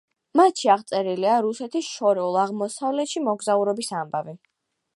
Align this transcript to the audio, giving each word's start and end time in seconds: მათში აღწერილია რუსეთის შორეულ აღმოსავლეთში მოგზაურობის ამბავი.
მათში 0.39 0.69
აღწერილია 0.75 1.35
რუსეთის 1.47 1.89
შორეულ 1.97 2.39
აღმოსავლეთში 2.45 3.23
მოგზაურობის 3.27 3.93
ამბავი. 4.01 4.35